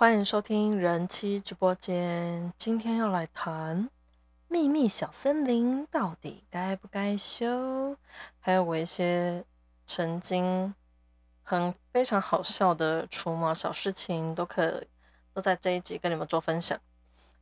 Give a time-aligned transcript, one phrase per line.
[0.00, 2.52] 欢迎收听人妻直播间。
[2.56, 3.90] 今天要来谈
[4.46, 7.96] 秘密小森林到底该不该修，
[8.38, 9.44] 还有我一些
[9.86, 10.72] 曾经
[11.42, 14.84] 很非常好笑的除毛小事情，都可
[15.34, 16.78] 都在这一集跟你们做分享。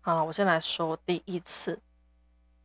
[0.01, 1.79] 好了，我先来说第一次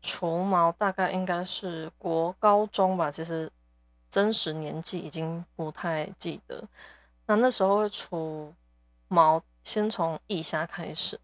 [0.01, 3.51] 除毛，大概应该是国高中吧，其实
[4.09, 6.63] 真实年纪已经不太记得。
[7.25, 8.53] 那那时候会除
[9.09, 9.43] 毛。
[9.63, 11.19] 先从腋下开始，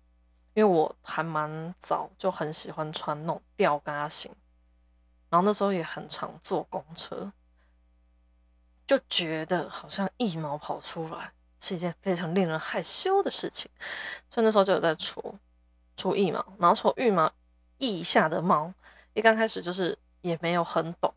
[0.54, 4.32] 因为我还蛮早就很喜欢穿那种吊嘎型，
[5.30, 7.32] 然后那时候也很常坐公车，
[8.86, 13.70] 就觉得好像腋毛跑出来是一件非常令人害羞的事情，
[14.30, 15.38] 所以那时候就有在除
[15.96, 17.32] 除腋毛，然后除腋毛
[17.80, 18.74] 腋下的毛，
[19.14, 21.14] 一刚开始就是也没有很懂，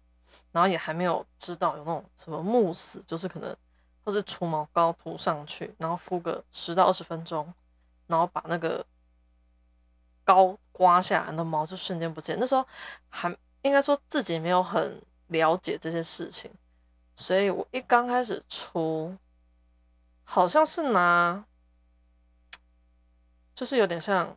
[0.53, 3.57] 然后也还没有知道有那种什么慕斯，就是可能。
[4.05, 7.53] 或是除毛膏涂上去，然后敷个十到二十分钟，
[8.07, 8.85] 然后把那个
[10.25, 12.37] 膏刮下来，那毛就瞬间不见。
[12.41, 12.67] 那时候
[13.09, 13.29] 还
[13.63, 16.51] 应该说自己没有很了解这些事情，
[17.15, 19.15] 所以我一刚开始除，
[20.25, 21.45] 好像是拿，
[23.55, 24.37] 就是有点像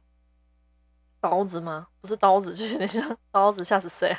[1.21, 1.87] 刀子吗？
[2.01, 4.15] 不是刀子，就有点像 刀子，吓死谁？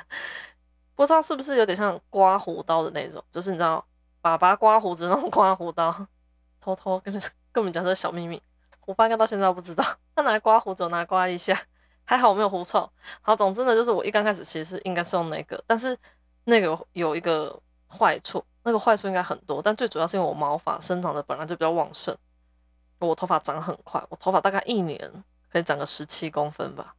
[0.94, 3.84] 不知道是不是有点像刮胡刀的那种，就是你知道。
[4.24, 5.94] 爸爸刮胡子那种刮胡刀，
[6.58, 7.12] 偷偷跟
[7.52, 8.42] 跟我们讲这小秘密，
[8.86, 9.84] 我爸应该到现在不知道。
[10.16, 11.54] 他拿来刮胡子，我拿来刮一下，
[12.06, 12.90] 还好我没有狐臭。
[13.20, 15.94] 好，总之呢，就是我一刚开始其实应该是用那个，但是
[16.44, 17.54] 那个有一个
[17.86, 22.16] 坏处，那个坏处应该很多，但最主要是因为我毛发生长的本来就比较旺盛，
[23.00, 24.98] 我头发长很快，我头发大概一年
[25.52, 26.94] 可以长个十七公分吧，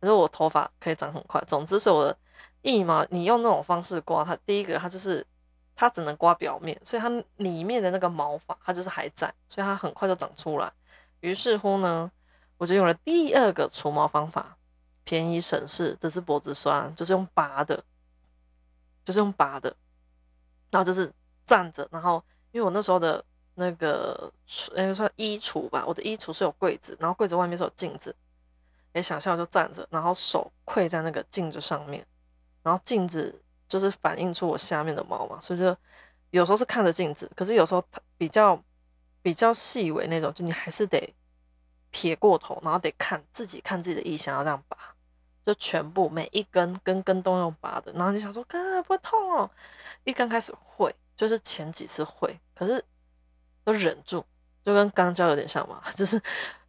[0.00, 1.38] 可是我头发可以长很快。
[1.46, 2.16] 总之是我的
[2.62, 5.26] 腋毛，你用那种方式刮它，第一个它就是。
[5.74, 10.72] 它只能刮表面，所以它里面的那个毛发它就是还在，所以它很快就长出来。
[11.20, 12.10] 于是乎呢，
[12.58, 14.56] 我就用了第二个除毛方法，
[15.04, 17.82] 便宜省事，这是脖子酸，就是用拔的，
[19.04, 19.74] 就是用拔的。
[20.70, 21.12] 然后就是
[21.46, 24.32] 站着，然后因为我那时候的那个
[24.74, 28.14] 那个算衣橱吧，我的衣橱是有柜子，然后柜子外面是有镜子，
[28.92, 32.06] 也想象就站着，然后手跪在那个镜子上面，
[32.62, 33.41] 然后镜子。
[33.72, 35.74] 就是反映出我下面的毛嘛，所以就
[36.28, 38.62] 有时候是看着镜子，可是有时候它比较
[39.22, 41.14] 比较细微那种，就你还是得
[41.90, 44.76] 撇过头，然后得看自己看自己的意向要这样拔，
[45.46, 49.50] 就全部每一根根根都用拔的，然后就想说，哥不会痛哦。
[50.04, 52.84] 一刚开始会，就是前几次会，可是
[53.64, 54.22] 都忍住，
[54.66, 56.20] 就跟肛交有点像嘛， 就是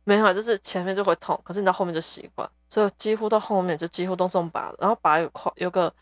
[0.05, 5.93] 没有，就是前面就会痛，可是你到后面就习惯，所以几乎到后面就几乎都这么拔了，然后拔有块有个。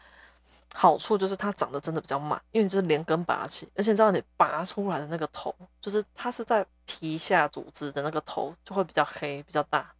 [0.74, 9.94] 好处就是它长得真的比较慢，因为你是连根拔起，而且你知道你拔出来的那个头，就是它是在皮下组织的那个头就会比较黑比较大，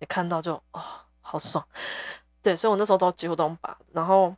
[0.00, 0.82] 你看到就哦
[1.22, 1.66] 好爽，
[2.42, 4.34] 对，所以我那时候都几乎都拔，然后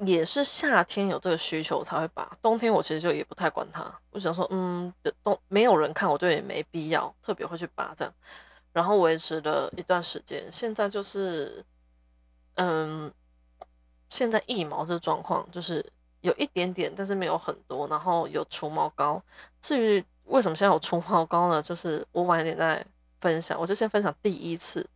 [0.00, 4.92] 也是夏天有这个需求才会拔，冬天我其实就也不太管它，我想说嗯，
[5.22, 8.14] 冬没有人看，我就也没必要特别会去拔这样，
[8.74, 11.64] 然后维持了一段时间，现在就是
[12.56, 13.10] 嗯。
[14.08, 15.84] 现在腋毛这状况就是
[16.20, 17.86] 有一点点，但是没有很多。
[17.88, 19.20] 然后有除毛膏。
[19.60, 21.60] 至于为什么现在有除毛膏呢？
[21.60, 22.84] 就是我晚一点再
[23.20, 23.58] 分享。
[23.60, 24.86] 我就先分享第一次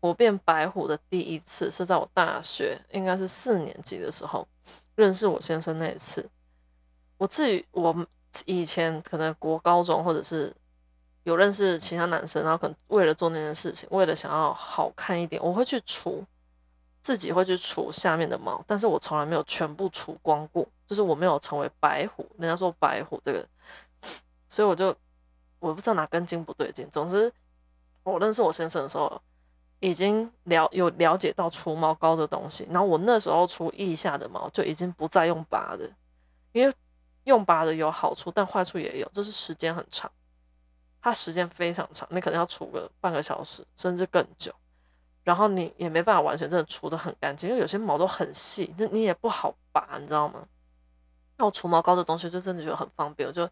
[0.00, 4.46] 我变白虎的第一次，是在我大学应该是四年级的时候
[4.94, 6.28] 认识我先生那一次。
[7.16, 8.06] 我至于我
[8.44, 10.54] 以前可能国高中或者是
[11.24, 16.24] 有认识其他男生，然后可能为了做那件事情，为了想要好看一点，我会去除。
[17.08, 22.30] 自己会去除下面的毛，但是我从来没有全部除光过，就是我没有成为白虎。
[22.36, 23.48] 人家说白虎这个，
[24.46, 24.94] 所以我就
[25.58, 26.86] 我不知道哪根筋不对劲。
[26.92, 27.32] 总之，
[28.02, 29.22] 我认识我先生的时候，
[29.80, 32.68] 已经了有了解到除毛膏的东西。
[32.70, 35.90] 然后我那时候除腋下的毛就已经不再用拔的，
[36.52, 36.74] 因为
[37.24, 40.12] 用拔的有好处，但坏处也有，就是时间很长，
[41.00, 44.52] 它时间非常长，你可能要除个半个小时甚至更久。
[45.28, 50.42] 然后你也没办法完全真的除的很干净，因为有些毛都很细，那你也不好拔，你知道吗？
[51.36, 53.46] 那我除毛膏的东西就真的觉得很方便，我就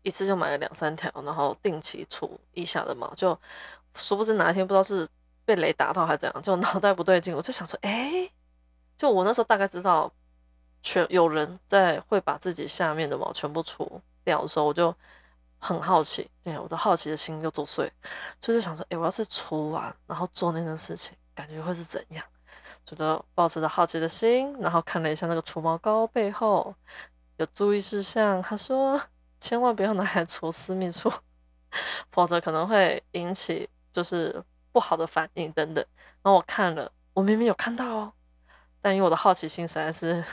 [0.00, 3.12] 一次就买了两三条，然后定期除一下的毛。
[3.14, 3.38] 就
[3.94, 5.06] 殊不知哪一天不知道是
[5.44, 8.30] 被雷打到还是怎样，就脑袋不对劲，我就想说，哎，
[8.96, 10.10] 就我那时候大概知道
[10.80, 14.94] 全有人在会把自己下面的毛全部除掉的时候，我就。
[15.58, 17.90] 很好奇，对我的好奇的心就作祟，
[18.40, 22.24] 所以就想说，哎，我要是除完，然后做那件事情，感觉会是怎样？
[22.86, 26.74] 觉得抱持着好奇的心，然后看了一下那个除毛膏背后
[27.36, 28.98] 有注意事项，他说
[29.40, 31.12] 千万不要拿来除私密处，
[32.10, 35.84] 否则可能会引起就是不好的反应等等。
[36.22, 38.12] 然后我看了，我明明有看到哦，
[38.80, 40.24] 但因为我的好奇心实在是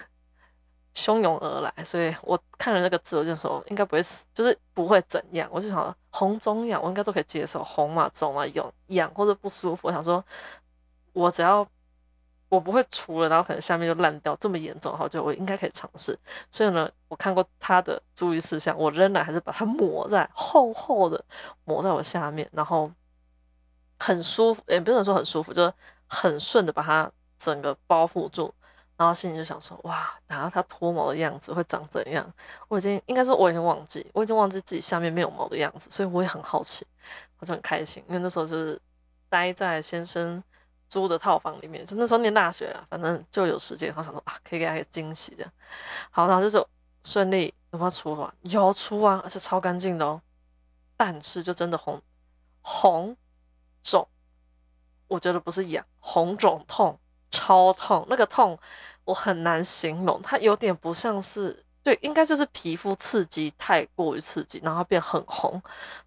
[0.96, 5.48] 汹涌而来，所以我看了那个字，我就说应该不会死，就是不会怎样。
[5.52, 10.24] 我就想红肿痒，我应该都可以接受，红嘛肿嘛痒痒或者不舒服，我想说
[11.14, 11.68] 我只要。
[12.48, 16.18] 我不会除了，然后可能下面就烂掉这么严重，好就我应该可以尝试。
[16.52, 21.22] 所以呢，我看过他的注意事项，我仍然还是把它抹在厚厚的
[21.66, 22.90] 抹在我下面，然后
[24.00, 25.74] 很舒服，也不能说很舒服，就是
[26.08, 28.54] 很顺的把它整个包覆住。
[28.98, 32.26] 然后心里就想说，哇，然后它脱毛的样子会长怎样？
[32.68, 36.86] 我已经应该说我已经忘记，我已经忘记自己下面没有毛的样子，所以我也很好奇，
[37.40, 38.80] 我就很开心，因为那时候就是
[39.30, 40.44] 待在先生。
[40.88, 45.52] 租的套房里面，就那时候念大学了，反正就有时间，然后想说啊，可以给他一个惊喜这样。
[46.12, 46.64] 好，然后就是
[47.04, 48.34] 顺利有没有出完？
[48.42, 50.22] 有出啊，而且超干净的哦。
[50.96, 52.00] 但是就真的红
[52.62, 53.18] 红
[53.82, 54.08] 肿，
[55.08, 56.98] 我觉得不是痒，红肿痛，
[57.36, 58.06] 超痛。
[58.10, 58.58] 那个痛
[59.04, 65.62] 我很难形容，它有点不像是对，应该就是皮肤刺激太过于刺激，然后变很红，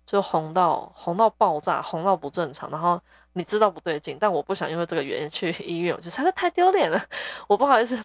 [0.05, 3.01] 就红到红到爆炸，红到不正常，然后。
[3.35, 7.01] 你知道不对劲，但我不想因为这个原因去 医院，我觉得实在太丢脸了。
[7.47, 7.97] 我不好意思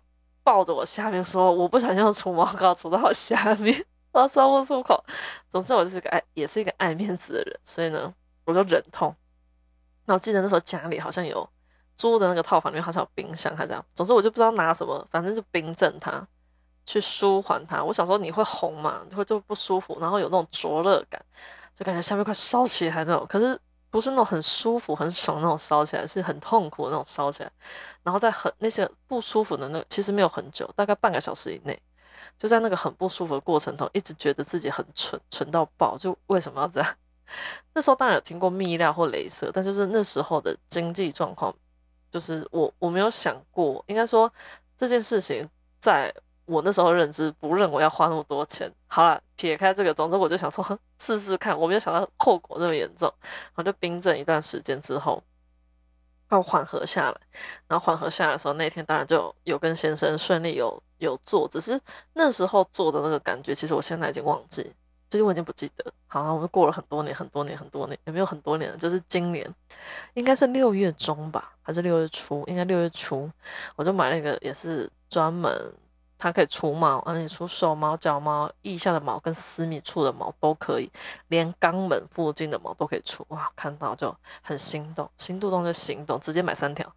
[0.43, 5.03] 抱着我下面说，我不想用除毛膏除到我下面，我说不出口。
[5.49, 8.13] 总之，我就是个爱，也是一个爱面子的人，所以呢，
[8.45, 9.15] 我就忍痛。
[10.05, 11.49] 那我记得那时候家里好像有
[11.95, 13.83] 租的那个套房里面好像有冰箱，还这样。
[13.95, 16.25] 总之，我就不知道拿什么，反正就冰镇它，
[16.85, 17.83] 去舒缓它。
[17.83, 21.23] 我想说你会红嘛，会就不舒服，然后有那种灼热感，
[21.75, 23.25] 就感觉下面快烧起来那种。
[23.27, 23.59] 可是。
[23.93, 27.51] 不是那种很舒服、很爽那种烧起来，是很痛苦的那种烧起来。
[28.01, 31.79] 然后在很那些不舒服的那，其实没有很久，大概半个小时以内，
[32.35, 35.95] 就在那个很不舒服的过程中，一直觉得自己很蠢，蠢到爆。
[35.95, 36.95] 就为什么要这样？
[37.75, 41.53] 那时候当然有听过泌尿或镭射，但就是那时候的经济状况，
[42.13, 44.31] 就是我我没有想过，应该说
[44.77, 45.49] 这件事情
[45.79, 46.13] 在。
[46.45, 48.69] 我那时候认知不认为要花那么多钱。
[48.87, 51.57] 好了，撇开这个，总之我就想说试试看。
[51.57, 55.23] 我没有想到后果这么严重，然后就冰镇一段时间之后，
[56.31, 57.17] 要缓和下来。
[57.69, 61.79] 然后缓和下来的时候，那天当然就有跟先生顺利有有做，只是
[62.11, 64.69] 那时候做的那个感觉，其实我现在已经忘记，
[65.13, 65.93] 就是我已经不记得。
[66.07, 68.75] 好，我们过了很多年，很多年，很多年，有没有很多年？
[68.79, 69.47] 就是今年，
[70.15, 72.43] 应该是六月中吧，还是六月初？
[72.47, 73.29] 应该六月初，
[73.75, 75.71] 我就买了一个，也是专门。
[76.17, 80.89] 它可以除毛，而且除手毛、脚毛、腋下的毛跟私密处的毛都可以，
[81.27, 83.25] 连肛门附近的毛都可以除。
[83.27, 86.89] 哇，看到就很心动，心动动就行动，直接买三条。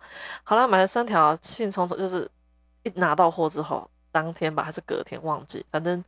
[0.45, 2.31] 好了，买了三条，兴冲冲就是
[2.85, 6.05] 一拿到货之后，当天吧还是隔天忘记，反正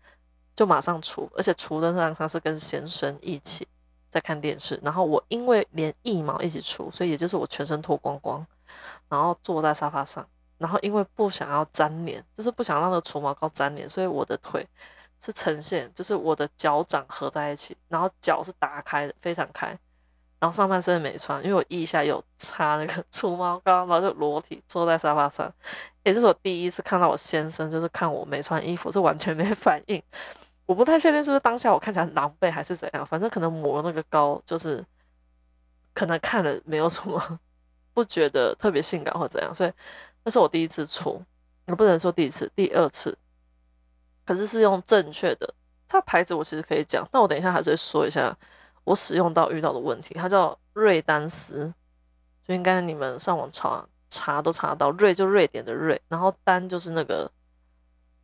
[0.59, 3.65] 就马上除，而且除的那张是跟先生一起
[4.11, 8.45] 在看电视，然后我因为连腋毛一起除，所以也就是我全身脱光光，
[9.09, 10.27] 然后坐在沙发上。
[10.57, 14.67] 然后因为不想要粘连，就是不想让那个除毛膏粘连，所以我的腿
[15.25, 19.69] 是呈现，就是我的脚掌合在一起，然后脚是打开的，非常开。
[20.41, 25.49] 然后上半身没穿，因为我腋下有擦那个 除毛膏，然后就裸体坐在沙发上。
[26.03, 30.03] 也就是我第一次看到我先生，就是看我没穿衣服，是完全没反应。
[30.69, 34.85] 我不太确定是不是当下我看起来很狼狈还是怎样，反正可能抹那个膏，就是
[35.95, 37.41] 可能看了没有什么，
[37.95, 39.73] 不觉得特别性感或怎样，所以。
[40.25, 41.23] 那是我第一次出，
[41.67, 43.17] 也不能说第一次，第二次，
[44.27, 45.55] 可是是用正确的。
[45.87, 48.37] 它牌子我其实可以讲，但我等一下还是会说一下
[48.85, 50.13] 我使用到遇到的问题。
[50.15, 51.73] 它叫瑞丹斯，
[52.47, 54.91] 就应该你们上网查查都查到。
[54.91, 57.31] 瑞就瑞典的瑞，然后丹就是那个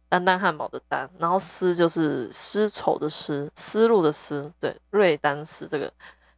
[0.09, 4.53] 丹丹汉堡的丹，然后丝就是丝绸的丝，丝路的丝。
[4.61, 5.93] 对，瑞丹丝这个，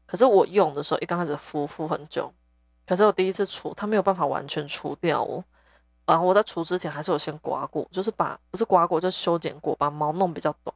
[0.06, 2.32] 可是我用的时候一刚开始敷敷很久，
[2.87, 5.44] 可是我第一次除，它没有办法完全除掉哦。
[6.06, 10.75] 然后我在除之前还是有先刮过，就是把不是刮过就修剪过，把毛弄比较短，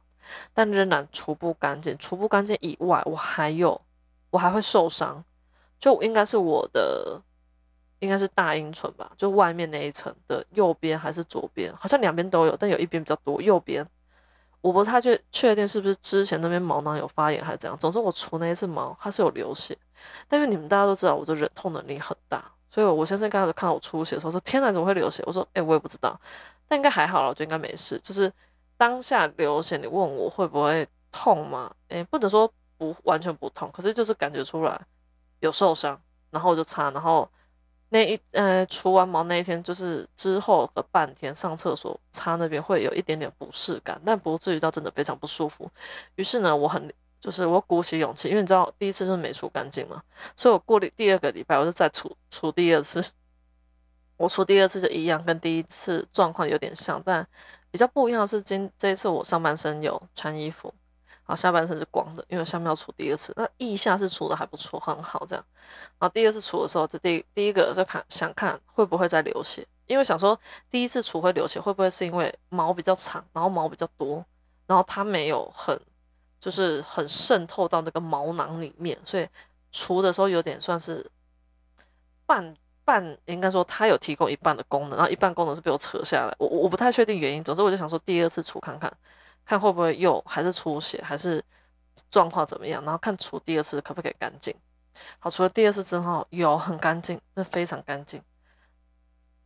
[0.53, 1.97] 但仍然除不干净。
[1.97, 3.79] 除不干净以外，我还有
[4.29, 5.23] 我还会受伤，
[5.79, 7.21] 就应该是我的
[8.01, 13.85] 应该是大阴唇吧，就外面那一层的右边还是左边，好像两边都有，但有一边比较多，右边
[14.59, 17.77] 我不太确确定是不是之前那边毛囊有发炎还是怎样。
[17.77, 19.77] 总之我除那一次毛，它是有流血，
[20.27, 22.43] 但是你们大家都知道，我的忍痛能力很大。
[22.73, 26.17] 所以，我先生刚开始看到我出血的时候说：“天哪，怎么会流血？”我说：“哎，我也不知道，
[26.69, 27.99] 但应该还好了，我觉得应该没事。
[28.01, 28.31] 就是
[28.77, 31.69] 当下流血，你问我会不会痛吗？
[31.89, 34.79] 哎，不能说不完全不痛，可是就是感觉出来
[35.41, 37.29] 有受伤，然后我就擦，然后
[37.93, 45.69] 那一呃除完毛那一天，就是之后的半天上厕所擦那边会有一点点不适感，但不至于到真的非常不舒服。
[46.15, 50.01] 于是呢，我很就是我鼓起勇气，因为你知道第一次就是没除干净嘛，
[50.37, 53.03] 所以我过了第二个礼拜，我就再除除第二次。
[54.17, 57.27] 我除第二次就一样，跟第一次状况有点像，但
[57.71, 60.73] 比较不一样的是，今这一次我上半身有穿衣服，
[61.25, 65.45] 然后下半身是光的，因为下面要除第二次，那腋下是除的还不错，很好这样。
[65.99, 70.37] 然后第二次除的时候，这第第一个就看想看会不会再流血，因为想说
[70.69, 74.23] 第一次除会流血，会不会是因为毛比较长，然后毛比较多，
[74.67, 75.79] 然后它没有很
[76.39, 79.27] 就是很渗透到那个毛囊里面，所以
[79.71, 81.09] 除的时候有点算是
[82.25, 82.55] 半。
[82.83, 87.43] 半应该说它有提供一半的功能，然后一半功能是被我扯下来，我我不太确定原因。
[87.43, 88.91] 总之我就想说第二次除看看，
[89.45, 91.43] 看会不会又还是出血，还是
[92.09, 94.55] 状况怎么样，然后看除第二次可不可以干净。
[95.19, 98.21] 好，除了第二次之后有很干净，那非常干净，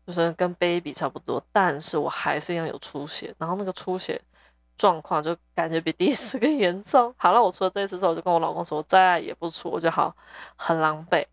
[0.06, 4.22] 就是跟 baby 差不多，但是我还是一样有出血，然后那个出血
[4.78, 7.14] 状况就感觉比第一次更严重。
[7.18, 10.16] 好了，我除了这一次之后，我就跟我老公说再也不出，我就好
[10.56, 11.26] 很狼狈。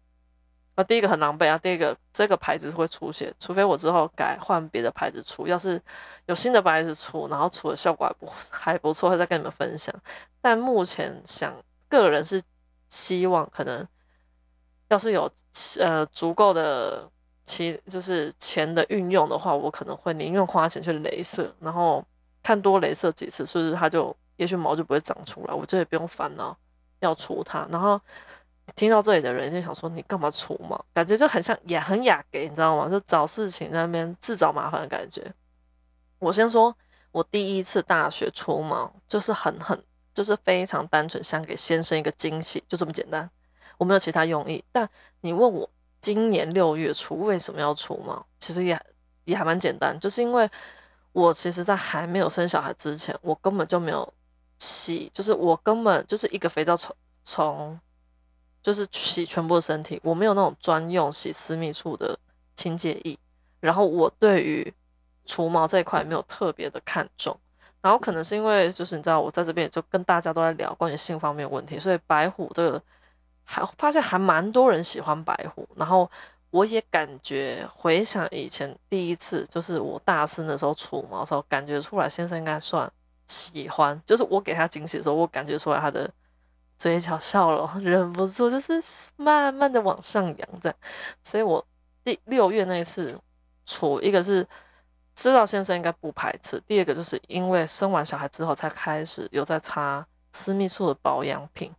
[0.84, 5.46] 第一个很狼狈啊，第二个这个牌子是会出现，除非我之后改换别的牌子出。
[5.46, 5.80] 要是
[6.26, 9.94] 有新的牌子出，然后出的效果还不 还不错，会再跟你们分享。
[10.40, 11.54] 但目前想
[11.88, 12.42] 个人是
[12.88, 13.86] 希望，可能
[14.88, 15.30] 要是有
[15.78, 17.08] 呃足够的
[17.44, 22.04] 其就是钱的运用的话，我可能会宁愿花钱去镭射，然后
[22.42, 26.56] 看多镭射几次，是不是它就也许毛就不会长出来，我这也不用烦恼
[27.00, 28.00] 要除它，然后。
[28.74, 30.82] 听到这里的人就想说：“你干嘛除毛？
[30.94, 32.88] 感觉就很像也很雅给，你知道吗？
[32.88, 35.32] 就找事情在那边自找麻烦的感觉。”
[36.18, 36.74] 我先说，
[37.10, 39.82] 我第一次大学除毛就是很很
[40.14, 43.28] 就是非常单纯，想给先生一个惊喜，就这么简单，
[43.78, 44.64] 我没有其他用意。
[44.72, 44.88] 但
[45.20, 45.68] 你问我
[46.00, 48.80] 今年六月初为什么要除毛，其实也
[49.24, 50.48] 也还蛮简单，就是因为
[51.12, 54.12] 我其实在还没有生小孩之前，我根本就没有
[54.58, 57.80] 洗，就是我根本就是一个肥皂从从。
[58.62, 62.16] 就是洗全部的身体，我没有那种专用洗私密处的
[62.54, 63.18] 清洁液。
[63.58, 64.72] 然后我对于
[65.26, 67.36] 除毛这一块没有特别的看重。
[67.80, 72.80] 然后可能是因为就是你知道我在这边就跟大家都在聊关于性方面问题，所以白虎这个
[73.42, 75.68] 还发现还蛮多人喜欢白虎。
[75.74, 76.08] 然后
[76.50, 82.88] 我也感觉回想以前第一次就是我大四的时候除毛的时候，感觉出来先生应该算
[83.26, 84.00] 喜欢。
[84.06, 86.08] 就是我给他惊喜的时候，我感觉出来他的。
[86.82, 88.82] 嘴角笑容 忍不住，就是
[89.14, 90.76] 慢慢的往上扬，这样。
[91.22, 91.64] 所以我
[92.02, 93.16] 第六月那一次
[93.64, 94.44] 除，一个是
[95.14, 101.72] 知道先生应该不排斥，第二个就是因为生完小孩之后才开始有在擦私密处的保养品，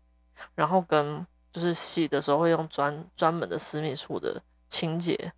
[0.56, 5.34] 然后跟就是洗的时候会用专专门的私密处的清洁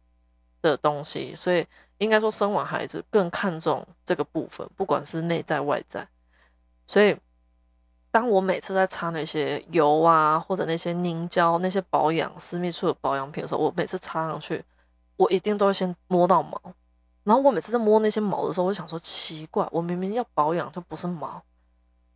[0.61, 1.65] 的东西，所以
[1.97, 6.07] 应该说生完孩子更看重这个部分，不管是内在外在，
[6.85, 7.17] 所以。
[8.15, 14.63] 当我每次在擦那些油啊，或者那些凝胶、那些保养私密处的保养品的时候，我每次擦上去，
[15.17, 16.57] 我一定都会先摸到毛。
[17.25, 21.43] 然后我每次在摸那些毛的时候，我想说奇怪，我明明要保养就不是毛，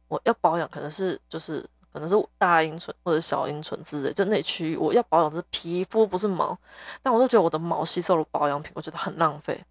[0.08, 1.60] 我要保养可能是就是
[1.91, 6.58] 可能是大阴唇或者小阴唇之类，就那区域我要保养是皮肤不是毛，
[7.03, 9.62] 但我就觉得我的毛吸收了保养品，我觉得很浪费。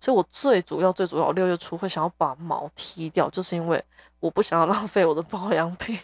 [0.00, 3.82] 所以我最主要最主要六月初会想要把毛剃掉，就是因为。
[4.20, 5.96] 我不想要浪费我的保养品，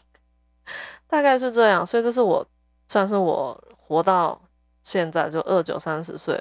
[1.08, 2.46] 大概是这样，所以这是我
[2.86, 4.40] 算是我活到
[4.84, 6.40] 现在就二九三十岁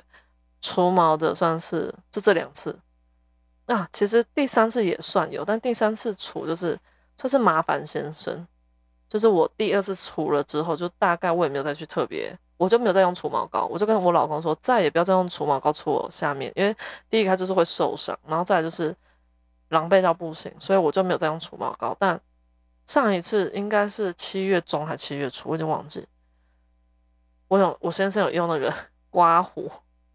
[0.62, 2.78] 除毛的，算是就这两次
[3.66, 3.90] 啊。
[3.92, 6.80] 其实第三次也算有，但第三次除就是
[7.18, 8.46] 算是麻烦先生，
[9.10, 16.76] 就是我第二次除了之后，就大概我也没有再去特别，我就没有再用除毛膏，我就跟我老公说再也不要再用除毛膏搓我下面，因为
[17.10, 18.96] 第一个就是会受伤，然后再来就是。
[19.70, 21.98] 狼狈到不行，所以我就没有再用除毛膏。
[22.00, 22.20] 但
[22.86, 26.08] 上一次应该是七月中还七月初，我已经忘记。
[27.48, 28.72] 我有我先生有用那个
[29.10, 29.72] 刮胡，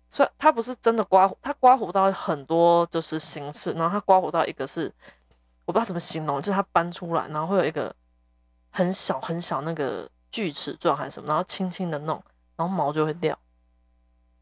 [0.08, 3.72] 所以他不是真的刮胡，他刮胡到很多就是形式。
[3.72, 4.92] 然后他刮胡到一个是
[5.64, 7.92] 我不知道怎么形容，就是他搬出来，然后会有一个
[8.70, 12.22] 很小很小那个锯齿状还是什么，然后轻轻的弄，
[12.58, 13.38] 然后毛就会掉，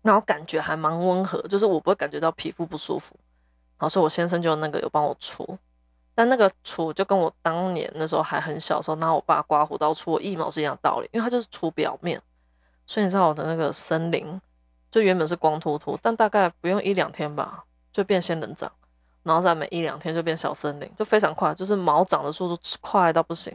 [0.00, 3.14] 然后感觉还蛮温和，就是我不会感觉到皮肤不舒服。
[3.76, 5.58] 好，所以我先生就那个有帮我除，
[6.14, 12.18] 但那个除就跟我当年那时候还很小的时候拿我爸刮胡刀除我腋毛是一样的道理，因为它就是除表面，
[12.86, 14.40] 所以你知道我的那个森林
[14.90, 18.72] 就原本是光秃秃，但大概不用一两天吧，就变仙人掌，
[19.24, 23.54] 然后再每一两天就变小森林，就非常快，就是毛长的速度快到不行，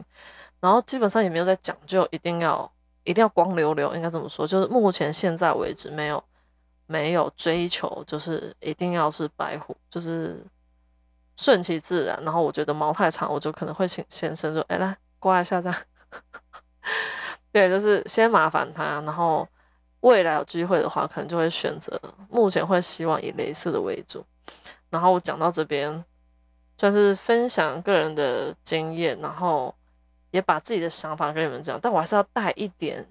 [0.60, 2.70] 然后基本上也没有在讲究一定要
[3.04, 6.22] 一定要光溜溜，应该这么说，就是目前现在为止没有。
[6.86, 10.44] 没有追求，就是一定要是白虎，就是
[11.38, 12.20] 顺其自然。
[12.22, 15.78] 然后我觉得毛太长，我就可能会请先生说：“哎，来刮一下这样。
[17.50, 19.48] ”对，就是先麻烦他，然后
[20.00, 21.98] 未来有机会的话，可能就会选择。
[22.28, 24.22] 目前会希望以镭射的为主。
[24.90, 26.04] 然后我讲到这边，
[26.76, 29.74] 算是分享个人的经验，然后
[30.32, 31.78] 也把自己的想法跟你们讲。
[31.80, 33.08] 但我还是要带一点，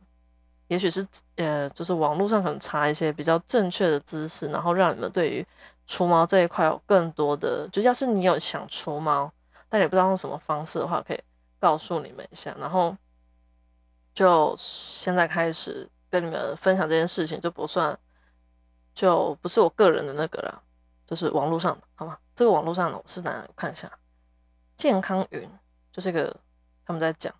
[0.68, 5.48] 也许是呃，就是网络上可能查一些比较正确的知识，然后让你们对于
[5.88, 7.66] 除毛这一块有更多的。
[7.72, 9.32] 就要是你有想除毛，
[9.70, 11.24] 但也不知道用什么方式的话，可以
[11.58, 12.54] 告诉你们一下。
[12.60, 12.94] 然后。
[14.14, 17.98] 就现在开始跟你们分享这件事情，就不算，
[18.94, 20.62] 就不是我个人的那个了，
[21.08, 22.18] 就是网络上的，好吗？
[22.36, 23.42] 这个网络上的我是哪？
[23.48, 23.90] 我看一下，
[24.76, 25.50] 健康云
[25.94, 26.36] 就是一个
[26.86, 27.34] 他们在讲，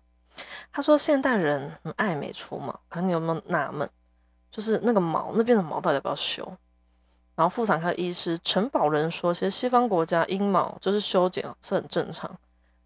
[0.72, 3.88] 他说现代人很爱美除毛，可能你有没有纳闷，
[4.50, 6.44] 就是那个毛那边的毛到底要不要修？
[7.34, 12.30] 然后妇产科医师陈宝仁说，其实西方国家阴毛就是修剪是很正常，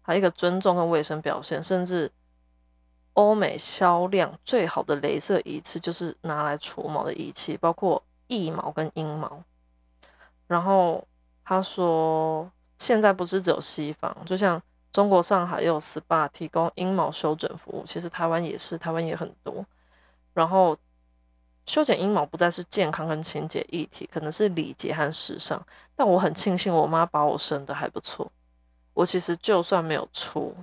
[0.01, 2.11] 还有一个尊重跟卫生表现，甚至。
[3.13, 9.41] 欧美销量最好的镭射仪器就是拿来除毛的仪器，包括腋毛跟阴毛。
[10.45, 11.03] 然后
[11.43, 12.47] 他说，
[12.77, 14.61] 现在不是只有西方，就像
[14.97, 19.63] 中国上海也有 SPA 提供阴毛修整服务，其实台湾也是，台湾也很多。
[20.33, 20.75] 然后
[21.67, 25.63] 修剪阴毛不再是健康跟清洁议题，可能是礼节和时尚。
[25.95, 28.31] 但我很庆幸我妈把我生的还不错，
[28.95, 30.55] 我其实就算没有除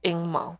[0.00, 0.56] 阴毛。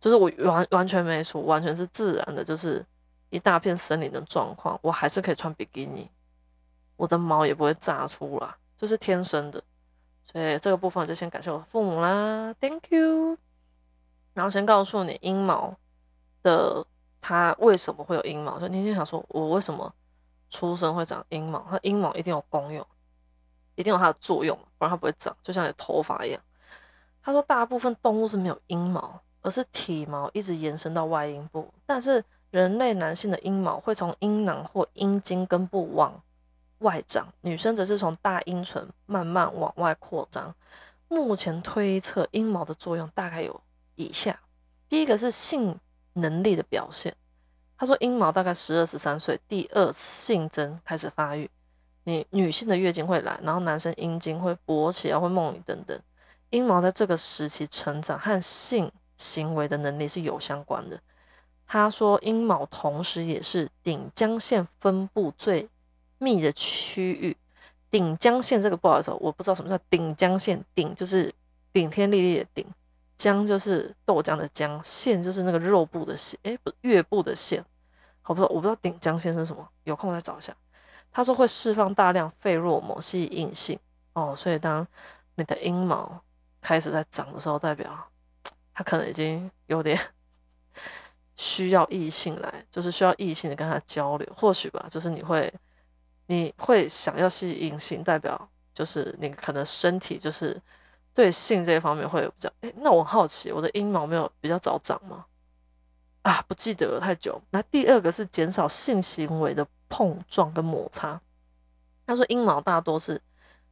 [0.00, 2.84] 就是我完完全没除，完全是自然的，就是
[3.30, 6.10] 一大片森林的状况，我还是可以穿比基尼，
[6.96, 9.62] 我的毛也不会炸出来，就是天生的。
[10.34, 13.38] 对这个部分就先感谢我父母啦，Thank you。
[14.34, 15.74] 然后先告诉你阴毛
[16.42, 16.86] 的
[17.22, 19.90] 它为什么会有阴毛，就你先想说我为什么
[20.50, 21.64] 出生会长阴毛？
[21.70, 22.86] 它阴毛一定有功用，
[23.76, 26.42] 一定有它的作用，不然它不会长，就像你头发一样。
[27.22, 29.20] 他说大部分动物是没有阴毛。
[29.46, 36.18] 而是体毛一直延伸到外阴部，但是人类男性的阴毛会从阴囊或阴茎根部往
[36.84, 40.54] 外长，女生则是从大阴唇慢慢往外扩张。
[41.08, 43.60] 目前推测阴毛的作用大概有
[43.96, 44.38] 以下：
[44.88, 45.76] 第一个是性
[46.12, 47.12] 能力的表现。
[47.76, 51.50] 他说阴毛大概十二十三岁第二次性征开始发育，
[52.04, 56.00] 你女性的月经会来，然后男生阴茎会勃起啊，会梦里等等。
[56.50, 58.92] 阴毛在这个时期成长和性。
[59.16, 61.00] 行为的能力是有相关的。
[61.68, 65.68] 他说，阴毛同时也是顶浆腺分布最
[66.18, 67.36] 密的区域。
[67.90, 70.62] 顶浆腺这个不好意思，我不知道什么叫顶浆腺。
[70.74, 71.32] 顶就是
[71.72, 72.66] 顶天立地的顶，
[73.16, 77.64] 浆就是豆浆的浆，线就是那个肉部的线，哎，不，月部的线。
[78.22, 80.54] 好不，我不知道顶浆腺是什么，有空再找一下。
[81.12, 83.78] 他说会释放大量费洛蒙吸引异性。
[84.14, 84.86] 哦，所以当
[85.36, 86.20] 你的阴毛
[86.60, 88.08] 开始在长的时候，代表。
[88.76, 89.96] 他可能已经有点
[91.36, 94.84] 需要异性来，就是需要异性的跟他交流，或许吧。
[94.90, 95.54] 就是你会，
[96.26, 100.60] 你会想要吸引性，代表就是你可能身体就是
[101.12, 102.50] 对性这一方面会有比较。
[102.60, 105.26] 哎，那我好奇，我的阴毛没有比较早长吗？
[106.22, 107.40] 啊，不记得了，太久。
[107.50, 111.20] 那第二个是减少性行为的碰撞跟摩擦。
[112.06, 113.20] 他说阴毛大多是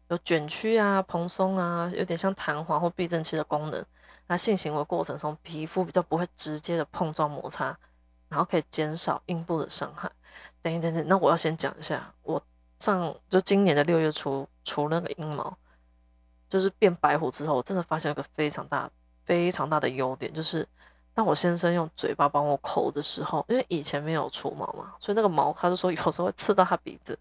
[0.08, 3.84] 有卷曲啊、蓬松啊，有点像弹簧或避震器的功能。
[4.26, 7.76] 那性行为过程中，皮肤比较不会直接的碰撞摩擦，
[8.28, 10.10] 然后可以减少阴部的伤害。
[10.62, 12.42] 等一等等，那我要先讲一下，我
[12.78, 15.56] 上就今年的六月初除了那个阴毛，
[16.48, 18.90] 就是变白虎之后，我真的发现一个非常大、
[19.24, 20.66] 非常大的优点，就是
[21.12, 27.18] 当我先生用嘴巴帮我口的时候，因为以前没有除毛嘛，所以那个毛他就说有时候会刺到他鼻子，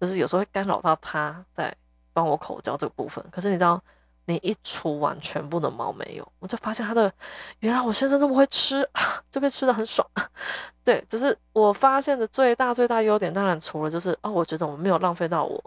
[0.00, 1.76] 就是有时候会干扰到他在
[2.12, 3.24] 帮我口交这个部分。
[3.30, 3.82] 可是你知道？
[4.26, 7.12] 你一除完全部的毛没有，我就发现他的
[7.58, 8.88] 原来我先生这么会吃，
[9.30, 10.06] 就被吃的很爽。
[10.84, 15.62] 对，只是我发现的最大最大优点，当然除了就是哦，我觉得我没有浪费到我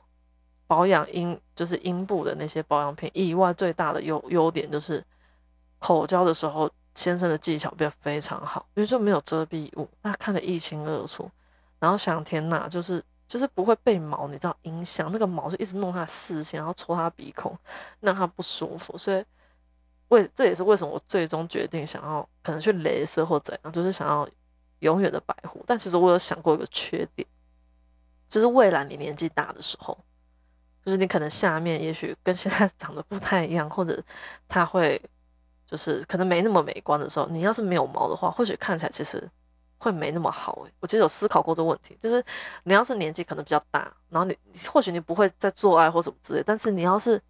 [0.67, 5.03] 保养阴就是阴部的那些保养品以外，最大的优优点就是
[5.79, 11.29] 口交的时候先生的技巧变非常好，因为就没有遮蔽物，那看得一清二楚。
[11.79, 13.03] 然后想天呐，就是。
[13.27, 17.57] 就是不会被毛，你知道影响那个毛就一直弄他的视线，然后戳他鼻孔，
[17.99, 18.95] 让他不舒服。
[18.97, 19.25] 所以
[20.09, 24.29] 为这也是为什么我最终决定想要可能去镭射或怎样，就是想要
[24.79, 25.63] 永远的白胡。
[25.65, 27.27] 但其实我有想过一个缺点，
[28.29, 29.97] 就是未来你年纪大的时候，
[30.85, 33.99] 就是你可能下面也许跟现在 长得不太一样，或者
[34.47, 35.01] 它会
[35.65, 39.27] 就是可能没那么美观的时候，你要是没有毛的话，或许看起来其实。
[39.77, 42.23] 会没那么好诶，我其实有思考过这个问题，就是
[42.63, 47.21] 你要是年纪可能比较大，然后你或许你不会再做爱或什么之类，但是你要是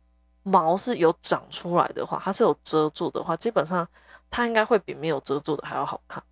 [0.43, 3.87] 毛是有长出来的话，它是有遮住的话，基本上
[4.29, 6.23] 它应该会比没有遮住的还要好看。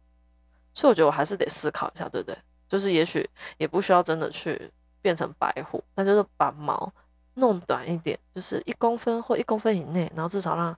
[0.73, 2.37] 所以我觉得我还是得思考一下，对不对？
[2.67, 4.71] 就是也许也不需要真的去
[5.01, 6.91] 变成白虎，那就是把毛
[7.35, 10.75] 弄短一点，就是一公分或一公分以内，然后至少让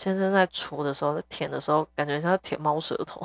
[0.00, 3.20] 先生在除的时候、在舔的时候，感觉像在舔猫舌头。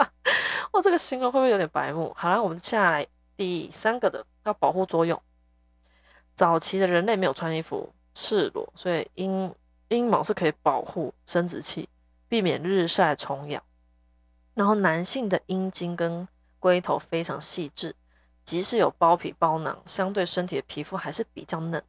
[0.70, 2.12] 我这个形容会不会有点白目？
[2.14, 5.18] 好了，我们接下来第三个的要保护作用。
[6.36, 9.54] 早期的人类没有穿衣服，赤裸，所以阴
[9.88, 11.88] 阴毛是可以保护生殖器，
[12.28, 13.62] 避免日晒虫咬。
[14.52, 17.96] 然后男性的阴茎跟龟头非常细致，
[18.44, 21.82] 即使有包皮包囊，相对身体的皮肤还是比较嫩。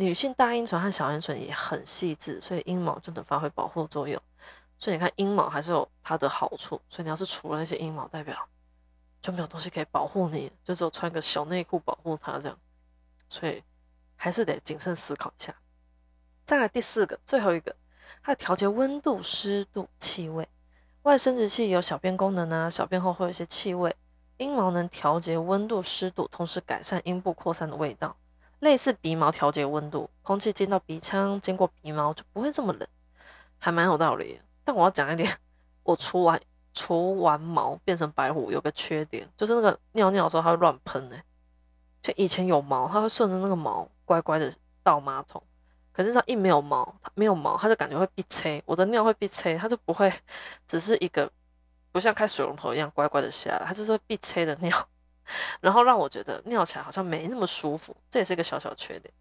[0.00, 4.18] 女性大阴唇和小阴唇也很细致，所以阴毛就能发挥保护作用。
[4.78, 6.80] 所以你看，阴毛还是有它的好处。
[6.88, 8.48] 所以你要是除了那些阴毛，代表
[9.20, 12.58] 就没有东西可以保护你，就只有穿个小内裤保护它这样。
[13.28, 13.62] 所以
[14.16, 15.54] 还是得谨慎思考一下。
[16.46, 17.76] 再来第四个，最后一个，
[18.22, 20.48] 它调节温度、湿度、气味。
[21.02, 23.94] 外生殖器有小便功能啊，小便后会有一些气味。
[24.38, 28.16] 阴毛能调节温度、湿度，同时改善阴部扩散的味道，
[28.60, 30.08] 类似鼻毛调节温度。
[30.22, 32.88] 空气进到鼻腔，经过鼻毛就不会这么冷，
[33.58, 34.40] 还蛮有道理。
[34.64, 35.38] 但我要讲一点，
[35.82, 36.40] 我除完
[36.72, 41.24] 除完毛变成白虎有个缺点，就是那个尿尿的时候它会乱喷哎，
[42.00, 45.42] 就以前有毛，它会顺着那个毛乖乖的倒马桶。
[45.92, 48.62] 可是它一没有毛，它没有毛，它就感觉会闭吹。
[48.64, 50.10] 我的尿会闭吹，它就不会
[50.68, 51.30] 只是一个
[51.90, 54.70] 不像开水龙头一样乖乖的下来，它就是闭吹的尿，
[55.60, 59.12] 然后让我觉得尿起来好像没那么舒服，这也是一个小小缺点。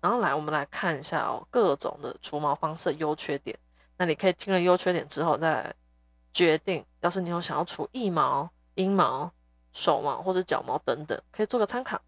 [0.00, 3.58] 然后来，我们来看一下哦，各种的除毛方式优缺点。
[3.96, 5.74] 那你可以听了优缺点之后再来
[6.32, 9.30] 决定，要是你有想要除腋毛、阴毛、
[9.72, 12.00] 手毛或者脚毛等等，可以做个参考。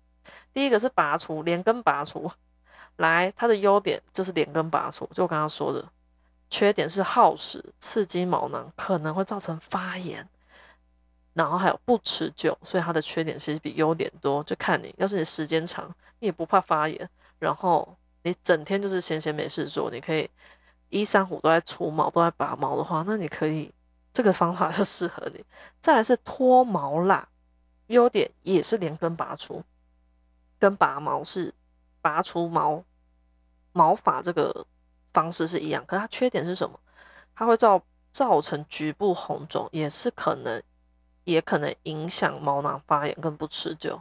[0.53, 2.31] 第一个是拔除，连根拔除。
[2.97, 5.85] 来，它的优点就是连根拔除，就我刚刚说的。
[6.49, 10.29] 缺点是耗时、刺激毛囊，可能会造成发炎，
[11.37, 14.43] 然后还有不持久，所以它的缺点其实比优点多。
[14.45, 15.87] 就看你，要是你时间长，
[16.19, 20.29] 你也不怕发炎，然后你整天就是闲闲没事做，你可以
[20.89, 23.71] 一三五都在除毛、都在拔毛的话，那你可以
[24.13, 25.45] 这个方法就适合你。
[25.81, 27.29] 再来是脱毛蜡，
[27.89, 29.63] 优点也是连根拔除，
[30.59, 31.53] 跟拔毛是。
[32.03, 32.81] 拔除毛
[33.73, 34.65] 毛发这个
[35.13, 36.79] 方式是一样，可是它缺点是什么？
[37.35, 40.63] 它会造造成局部红肿，也是可能，
[41.27, 44.01] 也可能影响毛囊发炎，跟不持久。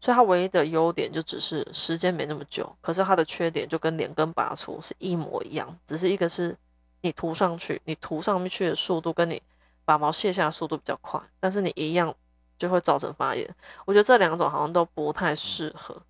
[0.00, 6.56] 所以它唯一的优点就只是时间没那么久，可是它的缺点就跟连根拔除是一模一样，只是一个是
[7.00, 9.42] 你涂上去，你涂上面去的速度跟你
[9.84, 12.14] 把毛卸下的速度比较快，但是你一样
[12.56, 13.48] 就会造成发炎。
[13.84, 16.00] 我觉得这两种好像都不太适合。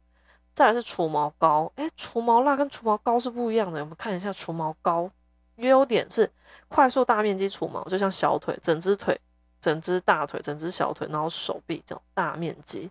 [0.53, 3.81] 再来是除毛膏，哎，除毛蜡跟除毛膏是不一样的。
[3.81, 5.09] 我们看一下除毛膏，
[5.57, 6.31] 优点是
[6.69, 9.19] 快速大面积除毛，就像小腿、整只腿、
[9.61, 12.91] 整只大腿、整只小腿，然后手臂这种大面积。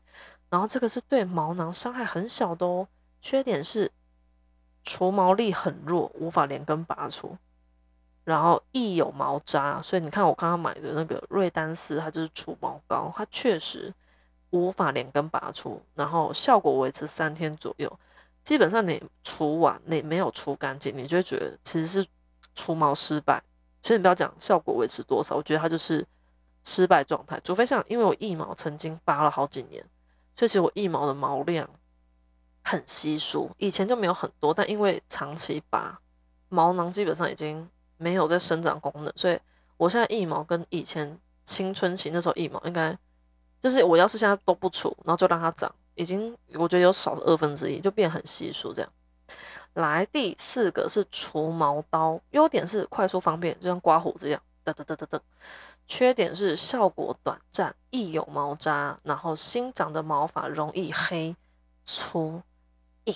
[0.50, 2.88] 然后这个是对毛囊伤害很小的哦。
[3.22, 3.92] 缺点是
[4.84, 7.38] 除毛力很弱，无法连根拔除，
[8.24, 9.82] 然后易有毛渣。
[9.82, 13.94] 所以你看我刚刚买的那个瑞丹斯，它就是除毛膏，它确实。
[14.52, 18.00] 无法连根拔出，然后效果维持三天左右。
[18.46, 22.08] 基本上你除完，你没有除干净，你就会觉得其实是
[22.56, 23.44] 除毛失败。
[23.84, 26.04] 所以你不要讲效果维持多少，我觉得它就是
[26.68, 27.40] 失败状态。
[27.44, 29.84] 除非像因为我腋毛曾经拔了好几年，
[30.36, 31.68] 所以其实我腋毛的毛量
[32.64, 36.00] 很稀疏，以前就没有很多，但因为长期拔，
[36.50, 39.40] 毛囊基本上已经没有在生长功能，所以
[39.78, 42.96] 我现在腋毛跟以前青春期那时候腋毛应该。
[43.60, 48.92] 就是我要是现在都不除，然后就让它长，已经我觉得有少了二分之一，就变很稀疏这样。
[49.74, 55.20] 来，第四个是除毛刀，优点是快速方便，就像刮胡子一样，噔噔噔噔噔。
[55.88, 61.36] 缺点是效果短暂，易有毛渣，然后新长的毛发容易黑
[61.86, 62.42] 粗
[63.06, 63.16] 硬。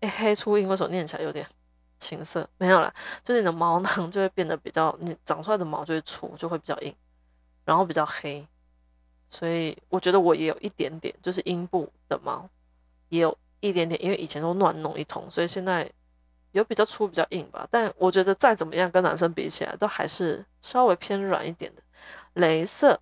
[0.00, 1.46] 哎，黑粗硬为什么念起来有点
[1.98, 2.46] 青涩？
[2.58, 6.94] 没有啦，就是你的毛囊就会变得比较，你长出来的毛就会粗，就会比较硬，
[7.64, 8.46] 然后比较黑。
[9.30, 12.48] 所以我觉得我也有一点点，就是阴部的毛
[13.08, 15.90] 也有一点点，因为以前都乱弄一通，所以现在
[16.54, 17.68] 有比较粗、比较硬吧。
[17.70, 21.82] 但我觉得再怎么样，跟男生比起来，都还是稍微偏软一点的。
[22.40, 22.98] 镭射，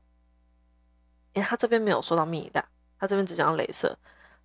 [1.35, 2.65] 诶，他这边没有说到蜜蜡，
[2.99, 3.97] 他这边只讲镭射。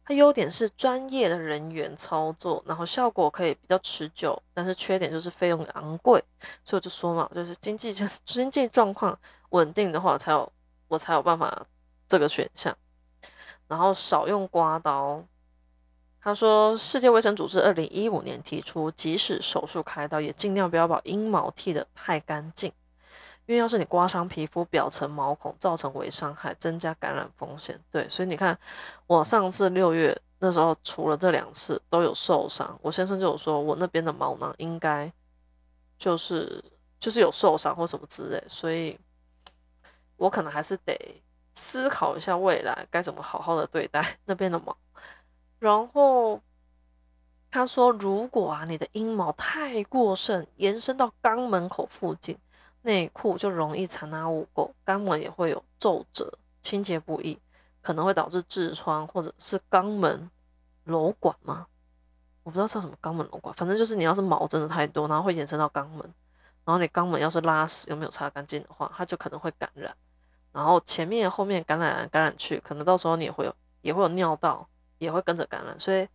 [0.06, 6.24] 它优点是专业的人员操作，然后效果可以比较持久，但是缺点就是费用昂贵。
[6.64, 7.94] 所以我就说嘛，就是经济
[8.24, 10.50] 经济状况稳定的话，才有
[10.88, 11.66] 我才有办法。
[12.10, 12.74] 这个选项，
[13.68, 15.22] 然后少用刮刀。
[16.22, 22.72] 他说，世界卫生组织二零一五年提出，即使手术开刀，也尽量不要把阴毛剃得太干净。
[23.46, 27.80] 因为要是你刮伤皮肤表层毛孔，造成微伤害，增加感染风险。
[27.90, 28.60] 对，所以你看，
[29.06, 35.10] 我上次六月那时候除了这两次都有受伤，我先生就有说我那边的毛囊应该
[35.98, 36.62] 就是
[37.00, 39.00] 就是有受伤或什么之类，所以
[40.18, 44.76] 我可能还是得思考一下未来该怎么好好的对待 那边的毛。
[45.60, 46.42] 然后
[47.50, 52.38] 他说，如果啊你的阴毛太过盛，延伸到肛门口附近。
[52.84, 57.38] 内裤就容易残渣污垢，肛门也会有皱褶，清洁不易，
[57.82, 60.30] 可能会导致痔疮或者是肛门
[60.86, 61.68] 瘘管吗？
[62.44, 66.00] 我不知道叫什么肛门瘘管，反正就是你要是毛真的太多，然后会延伸到肛门，
[66.64, 69.94] 然后你肛门要是拉屎又没有擦干净的话，它就可能会感染，
[70.54, 74.66] 然后前面后面感染感染去，可能到时候你也会有也会有尿道，
[74.98, 76.08] 也会跟着感染，所以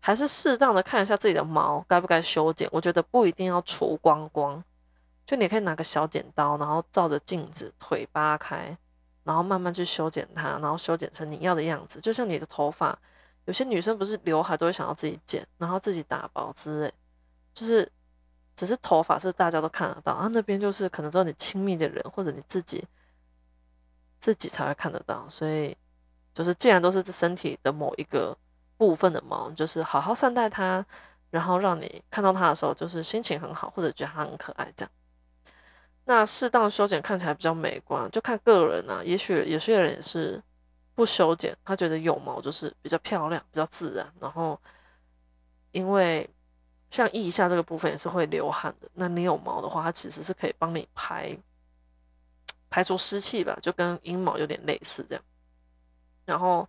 [0.00, 4.62] 还是适当的看一下自己的毛该不该修剪，我觉得不一定要除光光。
[5.24, 8.76] 就你可以拿个小剪刀，然后照着镜子腿扒开，
[9.22, 12.00] 然后慢慢去修剪它，然后修剪成你要的样子。
[12.00, 12.98] 就像你的头发，
[13.44, 16.92] 有些女生不是刘海都会想要自己剪，然后自己打薄之类，
[17.54, 17.90] 就是
[18.56, 22.84] 只是头发是大家都看得到，啊那边就是可能只有你亲密的人或者你自己
[24.18, 25.24] 自己才会看得到。
[25.28, 25.74] 所以
[26.34, 28.36] 就是既然都是这身体的某一个
[28.76, 30.84] 部分的毛，就是好好善待它，
[31.30, 34.90] 然后让你看到它的时候就是心情很好，或者觉得它很可爱这样。
[36.04, 39.02] 那适当修剪看起来比较美观，就看个人啊。
[39.04, 40.42] 也许有些人也是
[40.94, 44.12] 不修剪，他觉得有毛就是比较漂亮、比较自然。
[44.18, 44.60] 然后，
[45.70, 46.28] 因为
[46.90, 51.38] 像腋下这个部分也是会流汗的，那你有毛的话，它其实是可以帮你排
[52.68, 55.24] 排除湿气吧，就跟阴毛有点类似这样。
[56.24, 56.68] 然后。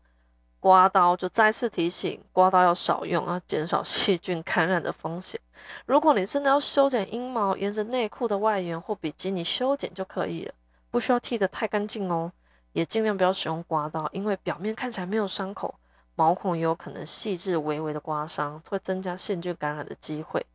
[0.64, 5.38] 刮刀就再次提醒，刮刀要少用，要减少细菌感染的风险。
[5.86, 10.54] 如果你真的要修剪阴毛，沿着内裤的外缘或比基尼修剪就可以了，
[10.90, 12.32] 不需要剃得太干净哦。
[12.72, 15.76] 也尽量不要使用刮刀，因为表面看起来没有伤口，
[16.16, 20.46] 毛孔也有可能细致微微的刮伤，会增加细菌感染的机会。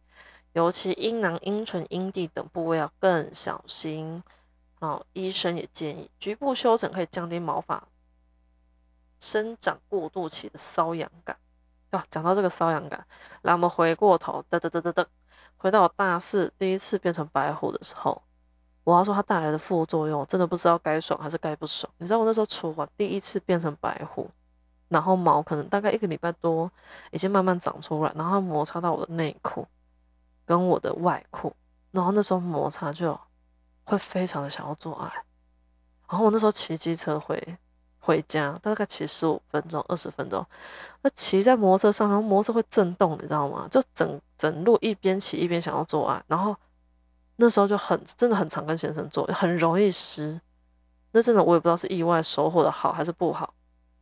[0.55, 4.23] 尤其阴囊、阴唇、阴蒂等部位要更小心。
[4.79, 7.87] 哦，医生也建议局部修整可以降低毛发。
[9.21, 11.37] 生长过渡期的瘙痒感，
[11.91, 13.05] 啊，讲到这个瘙痒感，
[13.43, 15.07] 来我们回过头，噔噔噔噔噔，
[15.57, 18.23] 回到我大四第一次变成白虎的时候，
[18.85, 21.93] 我要说它带来的副作用，真的不知道该爽还是该不爽。
[21.99, 24.31] 你知道我那时候除完第一次变成白虎，
[24.89, 26.71] 然后毛可能大概一个礼拜多，
[27.11, 29.67] 已经慢慢长出来，然后摩擦到我的内裤
[30.47, 31.55] 跟我的外裤，
[31.91, 33.19] 然后那时候摩擦就
[33.85, 35.13] 会非常的想要做爱，
[36.09, 37.59] 然后我那时候骑机车回。
[38.09, 40.43] 回家大概骑十五分钟、二十分钟，
[41.03, 43.69] 那骑在摩托车上，然后摩托车会震动，你知道吗？
[43.71, 46.57] 就整整路一边骑一边想要做爱，然后
[47.37, 50.41] 那时候就很真的很常跟先生做，很容易湿。
[51.13, 53.53] 那真的我也不知道是意外收获的好还是不好。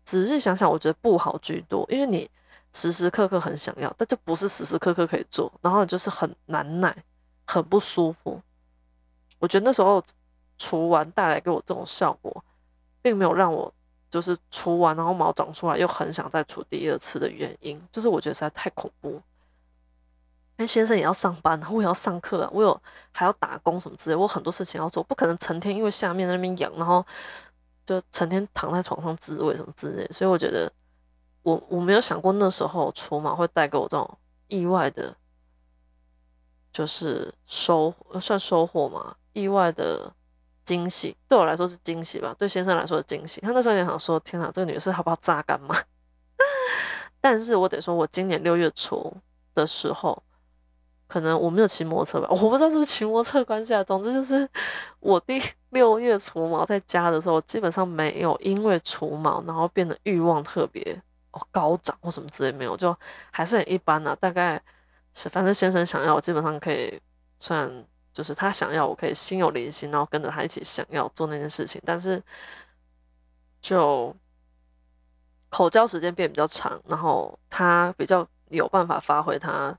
[0.04, 2.30] 仔细想想，我觉得不好居多，因为你
[2.72, 6.96] 时时刻刻很想要，但就不是时时刻刻可以做，然后就是很难耐，
[7.44, 8.40] 很不舒服。
[9.40, 10.00] 我觉得那时候
[10.58, 12.44] 除完带来给我这种效果，
[13.02, 13.72] 并没有让我。
[14.10, 19.10] 就是除完然后毛长出来又很想再除第二次的原因，就是我觉得实在太恐怖。
[19.10, 22.80] 因为先生也要上班，然后我也要上课啊，我有
[23.12, 27.04] 还要打工什么之类，我很多事情要做，不可能成天因为下面那边痒，然后
[27.84, 30.06] 就成天躺在床上自慰什么之类。
[30.10, 30.72] 所以我觉得
[31.42, 35.14] 我我没有想过那时候除毛会带给我这种意外的，
[36.72, 40.10] 就是收算收获嘛，意外的。
[40.66, 43.40] 惊喜对我来说是惊喜吧，对先生来说是惊喜。
[43.40, 45.74] 他那时候也想说：“天哪，这个女士好不好榨干嘛？”
[47.22, 49.16] 但是我得说，我今年六月初
[49.54, 50.20] 的时候，
[51.06, 53.82] 可能我没有骑摩托车吧，我不知道是不是骑摩托车关系啊。
[53.84, 54.46] 总之就是
[54.98, 61.00] 我第 六月除毛在家的时候，基本上没有因为除毛然后变得欲望特别
[61.30, 62.94] 哦高涨或什么之类没有，就
[63.30, 64.16] 还是很一般啊。
[64.20, 64.60] 大概
[65.14, 67.00] 是反正先生想要，我基本上可以
[67.38, 67.70] 算。
[68.16, 71.78] 就是他想要，我可以心有灵犀，然后跟着他一起想要做那件事情。
[71.84, 72.22] 但是
[73.60, 74.16] 就
[75.50, 79.76] 口交时间变比较长，然后他比较有办法发挥他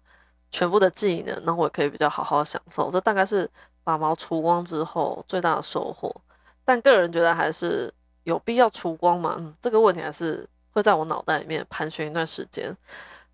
[0.51, 2.91] 全部的技能，然后我可以比较好好享受。
[2.91, 3.49] 这大概是
[3.83, 6.15] 把毛除光之后最大的收获。
[6.63, 7.91] 但个人觉得还是
[8.25, 9.55] 有必要除光嘛？
[9.59, 12.71] 这个问题还是会在我脑袋里面盘旋一段时间。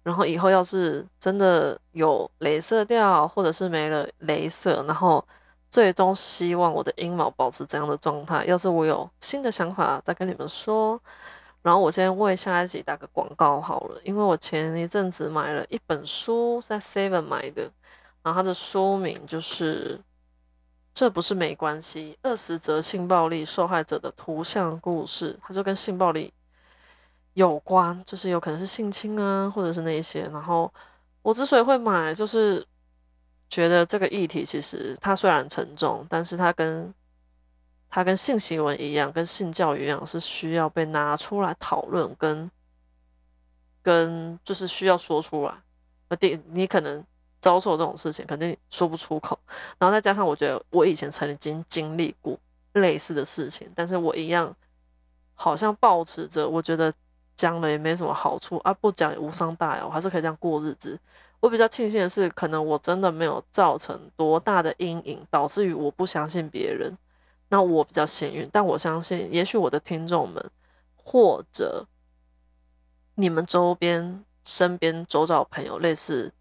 [0.03, 5.25] 然后以后要是真的有镭射掉，或者是没了镭射，然后
[5.71, 8.45] 最终希望我的阴毛保持这样的状态。
[8.45, 11.01] 要是我有新的想法，再跟你们说。
[11.61, 17.71] 然后我先为下一集打个广告好了，因为我前一阵子买了一本书，在 Seven 买的，
[18.21, 19.97] 然后它的书名就是
[20.93, 22.17] 这不是没关系。
[22.21, 26.33] 二十则性暴力受害者的图像故事，它就跟性暴力
[27.33, 30.21] 有关，就是有可能是性侵啊，或者是那一些。
[30.31, 30.71] 然后
[31.21, 32.65] 我之所以会买，就是
[33.49, 36.93] 觉得这个议题其实它虽然沉重，但是它跟
[37.89, 42.49] 它跟性行为一样，跟性教育一样，是需要被拿出来讨论，跟
[43.81, 45.53] 跟就是需要说出来。
[46.09, 47.03] 而第你可能。
[47.43, 49.37] 遭受这种事情肯定说不出口，
[49.77, 52.39] 然后再加上我觉得我以前曾经经历过
[52.71, 54.55] 类似的事情，但是我一样
[55.33, 56.93] 好像保持着我觉得
[57.43, 60.97] 讲了也没什么好处啊，不讲也无伤大雅，我还是可以这样过日子。
[61.41, 66.97] 我比较庆幸的是，可能我真的没有造成多大的阴影，导致于我不相信别人，
[67.49, 68.47] 那我比较幸运。
[68.49, 70.41] 但我相信，也许我的听众们
[70.95, 71.85] 或者
[73.15, 76.31] 你们周边、身边、周遭朋友类似。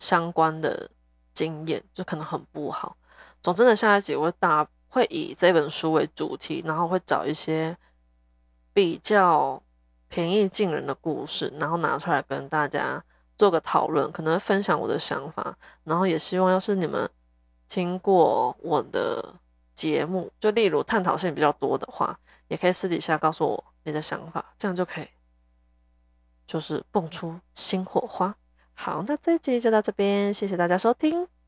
[0.00, 0.88] 相关的
[1.34, 2.96] 经验就可能很不好。
[3.42, 7.76] 总之呢，下一集我会打会以这本书为主题，然后会找一些
[8.72, 9.62] 比较
[10.10, 13.02] 平易近人的故事，然后拿出来跟大家
[13.38, 15.56] 做个讨论，可能会分享我的想法。
[15.84, 17.08] 然后也希望，要是你们
[17.68, 19.34] 听过我的
[19.74, 22.18] 节目，就例如探讨性比较多的话，
[22.48, 25.08] 也可以私底下告诉我你的想法，这样就可以
[26.46, 28.34] 就是蹦出新火花。
[28.74, 31.39] 好，那这一集就到这边，谢谢大家收听。